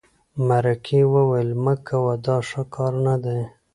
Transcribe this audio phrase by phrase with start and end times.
[0.47, 3.41] مرکې وویل مه کوه دا ښه کار نه دی.